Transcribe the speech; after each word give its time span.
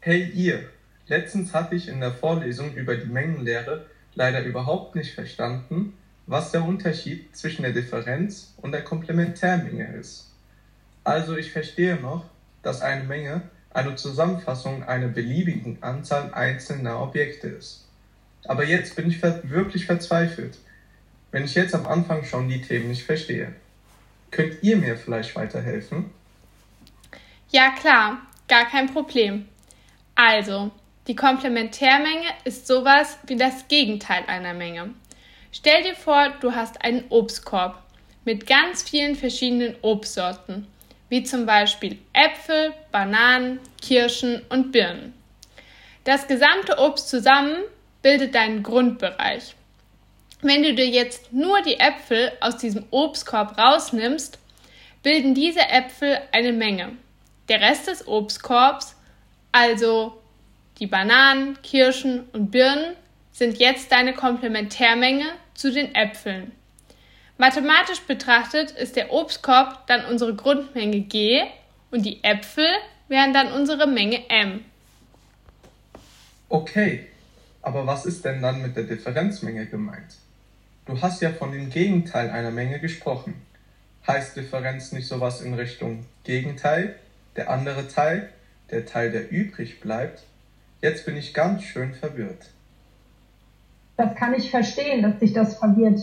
Hey 0.00 0.30
ihr, 0.32 0.68
letztens 1.08 1.52
hatte 1.52 1.74
ich 1.74 1.88
in 1.88 1.98
der 1.98 2.12
Vorlesung 2.12 2.72
über 2.74 2.94
die 2.94 3.10
Mengenlehre 3.10 3.84
leider 4.14 4.44
überhaupt 4.44 4.94
nicht 4.94 5.12
verstanden, 5.12 5.92
was 6.28 6.52
der 6.52 6.62
Unterschied 6.62 7.36
zwischen 7.36 7.62
der 7.62 7.72
Differenz 7.72 8.54
und 8.58 8.70
der 8.70 8.84
Komplementärmenge 8.84 9.92
ist. 9.94 10.30
Also 11.02 11.36
ich 11.36 11.50
verstehe 11.50 11.96
noch, 11.96 12.24
dass 12.62 12.80
eine 12.80 13.02
Menge 13.02 13.42
eine 13.70 13.96
Zusammenfassung 13.96 14.84
einer 14.84 15.08
beliebigen 15.08 15.82
Anzahl 15.82 16.32
einzelner 16.32 17.02
Objekte 17.02 17.48
ist. 17.48 17.84
Aber 18.44 18.64
jetzt 18.64 18.94
bin 18.94 19.08
ich 19.08 19.20
wirklich 19.20 19.86
verzweifelt, 19.86 20.58
wenn 21.32 21.44
ich 21.44 21.56
jetzt 21.56 21.74
am 21.74 21.86
Anfang 21.86 22.22
schon 22.22 22.48
die 22.48 22.62
Themen 22.62 22.88
nicht 22.88 23.02
verstehe. 23.02 23.52
Könnt 24.30 24.62
ihr 24.62 24.76
mir 24.76 24.96
vielleicht 24.96 25.34
weiterhelfen? 25.34 26.10
Ja 27.50 27.72
klar, 27.72 28.18
gar 28.46 28.66
kein 28.66 28.86
Problem. 28.86 29.48
Also, 30.20 30.72
die 31.06 31.14
Komplementärmenge 31.14 32.26
ist 32.42 32.66
sowas 32.66 33.18
wie 33.28 33.36
das 33.36 33.68
Gegenteil 33.68 34.24
einer 34.26 34.52
Menge. 34.52 34.92
Stell 35.52 35.84
dir 35.84 35.94
vor, 35.94 36.30
du 36.40 36.56
hast 36.56 36.82
einen 36.82 37.04
Obstkorb 37.08 37.80
mit 38.24 38.44
ganz 38.44 38.82
vielen 38.82 39.14
verschiedenen 39.14 39.76
Obstsorten, 39.80 40.66
wie 41.08 41.22
zum 41.22 41.46
Beispiel 41.46 41.98
Äpfel, 42.12 42.74
Bananen, 42.90 43.60
Kirschen 43.80 44.42
und 44.48 44.72
Birnen. 44.72 45.14
Das 46.02 46.26
gesamte 46.26 46.78
Obst 46.80 47.08
zusammen 47.08 47.54
bildet 48.02 48.34
deinen 48.34 48.64
Grundbereich. 48.64 49.54
Wenn 50.42 50.64
du 50.64 50.74
dir 50.74 50.88
jetzt 50.88 51.32
nur 51.32 51.62
die 51.62 51.78
Äpfel 51.78 52.32
aus 52.40 52.56
diesem 52.56 52.84
Obstkorb 52.90 53.56
rausnimmst, 53.56 54.40
bilden 55.04 55.36
diese 55.36 55.60
Äpfel 55.60 56.18
eine 56.32 56.52
Menge. 56.52 56.96
Der 57.48 57.60
Rest 57.60 57.86
des 57.86 58.08
Obstkorbs, 58.08 58.97
also 59.52 60.20
die 60.78 60.86
Bananen, 60.86 61.60
Kirschen 61.62 62.28
und 62.32 62.50
Birnen, 62.50 62.94
sind 63.32 63.58
jetzt 63.58 63.92
deine 63.92 64.14
Komplementärmenge 64.14 65.26
zu 65.54 65.72
den 65.72 65.94
Äpfeln. 65.94 66.52
Mathematisch 67.36 68.00
betrachtet 68.00 68.72
ist 68.72 68.96
der 68.96 69.12
Obstkorb 69.12 69.86
dann 69.86 70.04
unsere 70.06 70.34
Grundmenge 70.34 71.00
G 71.02 71.42
und 71.90 72.04
die 72.04 72.22
Äpfel 72.24 72.66
wären 73.06 73.32
dann 73.32 73.52
unsere 73.52 73.86
Menge 73.86 74.28
M. 74.28 74.64
Okay, 76.48 77.06
aber 77.62 77.86
was 77.86 78.06
ist 78.06 78.24
denn 78.24 78.42
dann 78.42 78.62
mit 78.62 78.76
der 78.76 78.84
Differenzmenge 78.84 79.66
gemeint? 79.66 80.16
Du 80.86 81.00
hast 81.00 81.20
ja 81.20 81.30
von 81.30 81.52
dem 81.52 81.70
Gegenteil 81.70 82.30
einer 82.30 82.50
Menge 82.50 82.80
gesprochen. 82.80 83.34
Heißt 84.06 84.36
Differenz 84.36 84.92
nicht 84.92 85.06
sowas 85.06 85.42
in 85.42 85.54
Richtung 85.54 86.06
Gegenteil, 86.24 86.98
der 87.36 87.50
andere 87.50 87.86
Teil, 87.86 88.32
der 88.70 88.86
Teil, 88.86 89.10
der 89.10 89.30
übrig 89.30 89.80
bleibt? 89.80 90.24
Jetzt 90.80 91.06
bin 91.06 91.16
ich 91.16 91.34
ganz 91.34 91.62
schön 91.62 91.94
verwirrt. 91.94 92.50
Das 93.96 94.14
kann 94.14 94.34
ich 94.34 94.50
verstehen, 94.50 95.02
dass 95.02 95.18
sich 95.18 95.32
das 95.32 95.56
verwirrt. 95.58 96.00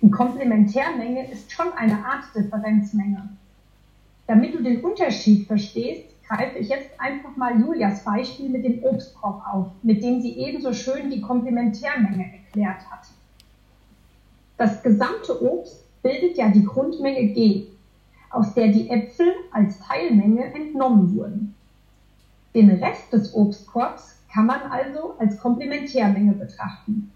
Die 0.00 0.10
Komplementärmenge 0.10 1.30
ist 1.30 1.52
schon 1.52 1.72
eine 1.74 2.04
Art 2.04 2.24
Differenzmenge. 2.34 3.28
Damit 4.26 4.54
du 4.54 4.62
den 4.62 4.80
Unterschied 4.82 5.46
verstehst, 5.46 6.06
greife 6.26 6.58
ich 6.58 6.68
jetzt 6.68 6.88
einfach 6.98 7.36
mal 7.36 7.60
Julias 7.60 8.04
Beispiel 8.04 8.48
mit 8.48 8.64
dem 8.64 8.82
Obstkorb 8.82 9.42
auf, 9.52 9.66
mit 9.82 10.02
dem 10.02 10.22
sie 10.22 10.38
ebenso 10.38 10.72
schön 10.72 11.10
die 11.10 11.20
Komplementärmenge 11.20 12.24
erklärt 12.32 12.88
hat. 12.90 13.08
Das 14.56 14.82
gesamte 14.82 15.42
Obst 15.42 15.84
bildet 16.02 16.38
ja 16.38 16.48
die 16.48 16.64
Grundmenge 16.64 17.32
G, 17.34 17.66
aus 18.30 18.54
der 18.54 18.68
die 18.68 18.88
Äpfel 18.88 19.32
als 19.50 19.78
Teilmenge 19.80 20.54
entnommen 20.54 21.14
wurden. 21.16 21.54
Den 22.54 22.70
Rest 22.70 23.12
des 23.12 23.32
Obstkorbs 23.34 24.16
kann 24.32 24.46
man 24.46 24.62
also 24.62 25.14
als 25.18 25.38
Komplementärmenge 25.38 26.32
betrachten. 26.32 27.12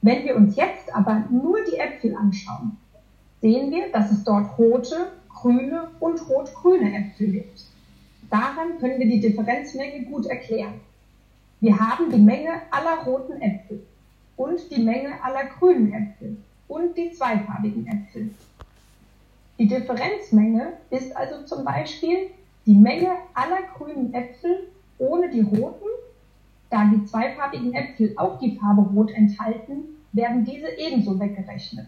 Wenn 0.00 0.24
wir 0.24 0.36
uns 0.36 0.56
jetzt 0.56 0.94
aber 0.94 1.24
nur 1.30 1.58
die 1.64 1.76
Äpfel 1.76 2.16
anschauen, 2.16 2.76
sehen 3.40 3.70
wir, 3.70 3.90
dass 3.92 4.10
es 4.10 4.24
dort 4.24 4.58
rote, 4.58 5.12
grüne 5.28 5.88
und 6.00 6.28
rot-grüne 6.28 6.94
Äpfel 6.94 7.28
gibt. 7.28 7.66
Daran 8.30 8.78
können 8.78 8.98
wir 8.98 9.06
die 9.06 9.20
Differenzmenge 9.20 10.04
gut 10.04 10.26
erklären. 10.26 10.80
Wir 11.60 11.78
haben 11.78 12.10
die 12.10 12.18
Menge 12.18 12.62
aller 12.70 13.04
roten 13.04 13.40
Äpfel 13.40 13.86
und 14.36 14.58
die 14.70 14.82
Menge 14.82 15.22
aller 15.22 15.44
grünen 15.44 15.92
Äpfel 15.92 16.36
und 16.66 16.96
die 16.96 17.12
zweifarbigen 17.12 17.86
Äpfel. 17.86 18.30
Die 19.58 19.68
Differenzmenge 19.68 20.72
ist 20.90 21.14
also 21.16 21.44
zum 21.44 21.64
Beispiel 21.64 22.30
die 22.66 22.76
Menge 22.76 23.10
aller 23.34 23.62
grünen 23.76 24.12
Äpfel 24.14 24.68
ohne 24.98 25.30
die 25.30 25.40
roten 25.40 25.88
da 26.72 26.86
die 26.86 27.04
zweifarbigen 27.04 27.74
Äpfel 27.74 28.14
auch 28.16 28.38
die 28.38 28.56
Farbe 28.56 28.80
Rot 28.80 29.10
enthalten, 29.12 29.84
werden 30.12 30.44
diese 30.44 30.68
ebenso 30.78 31.20
weggerechnet. 31.20 31.86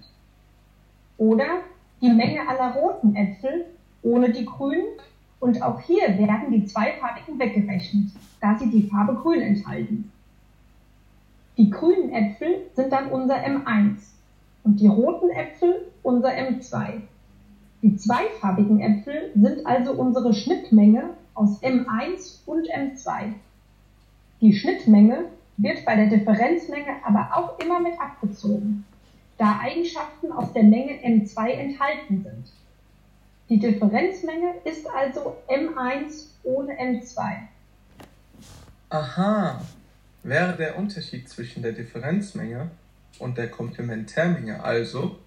Oder 1.17 1.47
die 2.03 2.11
Menge 2.11 2.47
aller 2.47 2.75
roten 2.75 3.17
Äpfel 3.17 3.65
ohne 4.03 4.31
die 4.31 4.45
grünen 4.45 4.85
und 5.41 5.63
auch 5.63 5.81
hier 5.81 6.19
werden 6.19 6.51
die 6.51 6.67
zweifarbigen 6.67 7.39
weggerechnet, 7.39 8.11
da 8.43 8.59
sie 8.59 8.71
die 8.71 8.83
Farbe 8.83 9.15
Grün 9.15 9.41
enthalten. 9.41 10.13
Die 11.57 11.71
grünen 11.71 12.13
Äpfel 12.13 12.67
sind 12.75 12.93
dann 12.93 13.11
unser 13.11 13.37
M1 13.37 13.97
und 14.65 14.81
die 14.81 14.87
roten 14.87 15.31
Äpfel 15.31 15.87
unser 16.03 16.31
M2. 16.31 17.01
Die 17.85 17.99
zweifarbigen 17.99 18.81
Äpfel 18.81 19.31
sind 19.35 19.67
also 19.67 19.93
unsere 19.93 20.33
Schnittmenge 20.33 21.11
aus 21.35 21.63
M1 21.63 22.39
und 22.47 22.67
M2. 22.67 23.35
Die 24.41 24.55
Schnittmenge 24.55 25.27
wird 25.59 25.85
bei 25.85 25.95
der 25.95 26.07
Differenzmenge 26.07 26.97
aber 27.05 27.29
auch 27.35 27.59
immer 27.59 27.81
mit 27.81 28.01
abgezogen, 28.01 28.87
da 29.37 29.61
Eigenschaften 29.63 30.33
aus 30.33 30.51
der 30.55 30.63
Menge 30.63 30.93
M2 30.93 31.51
enthalten 31.51 32.25
sind. 32.25 32.53
Die 33.51 33.59
Differenzmenge 33.59 34.55
ist 34.65 34.87
also 34.89 35.37
M1 35.47 36.29
ohne 36.43 36.73
M2. 36.81 37.35
Aha, 38.89 39.61
wäre 40.23 40.57
der 40.57 40.79
Unterschied 40.79 41.29
zwischen 41.29 41.63
der 41.63 41.73
Differenzmenge 41.73 42.71
und 43.19 43.37
der 43.37 43.51
Komplementärmenge 43.51 44.65
also, 44.65 45.19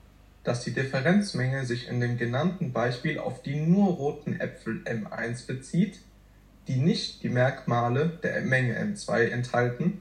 dass 0.48 0.64
die 0.64 0.72
Differenzmenge 0.72 1.66
sich 1.66 1.90
in 1.90 2.00
dem 2.00 2.18
genannten 2.18 2.72
Beispiel 2.72 3.20
auf 3.20 3.44
die 3.44 3.58
nur 3.58 3.96
roten 3.96 4.40
Äpfel 4.40 4.82
M1 4.86 5.46
bezieht 5.46 6.00
die 6.70 6.78
nicht 6.78 7.22
die 7.22 7.30
Merkmale 7.30 8.20
der 8.24 8.42
Menge 8.42 8.80
M2 8.80 9.30
enthalten, 9.30 10.00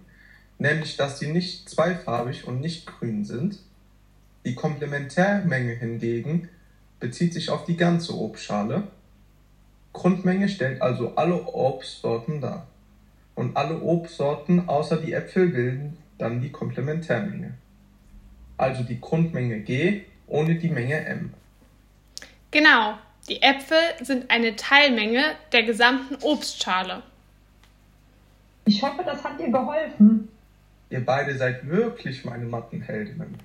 nämlich 0.59 0.97
dass 0.97 1.19
sie 1.19 1.33
nicht 1.33 1.69
zweifarbig 1.69 2.47
und 2.47 2.61
nicht 2.61 2.87
grün 2.87 3.25
sind. 3.25 3.59
Die 4.45 4.55
Komplementärmenge 4.55 5.73
hingegen 5.75 6.49
bezieht 7.01 7.35
sich 7.35 7.51
auf 7.51 7.65
die 7.65 7.77
ganze 7.77 8.17
Obstschale. 8.17 8.85
Grundmenge 9.93 10.49
stellt 10.49 10.81
also 10.81 11.17
alle 11.17 11.45
Obstsorten 11.47 12.41
dar. 12.41 12.69
Und 13.35 13.57
alle 13.57 13.81
Obstsorten 13.81 14.69
außer 14.69 14.97
die 14.97 15.13
Äpfel 15.13 15.49
bilden 15.49 15.97
dann 16.19 16.41
die 16.41 16.51
Komplementärmenge. 16.51 17.55
Also 18.57 18.85
die 18.85 19.01
Grundmenge 19.01 19.61
G 19.61 20.03
ohne 20.27 20.57
die 20.57 20.69
Menge 20.69 21.05
M. 21.07 21.33
Genau, 22.51 22.99
die 23.29 23.43
Äpfel 23.43 23.79
sind 24.01 24.31
eine 24.31 24.57
Teilmenge 24.57 25.23
der 25.53 25.65
gesamten 25.65 26.17
Obstschale. 26.23 27.03
Ich 28.65 28.83
hoffe, 28.83 29.03
das 29.05 29.23
hat 29.23 29.39
dir 29.39 29.51
geholfen. 29.51 30.29
Ihr 30.91 31.05
beide 31.05 31.37
seid 31.37 31.69
wirklich 31.69 32.25
meine 32.25 32.45
Mattenheldinnen. 32.45 33.37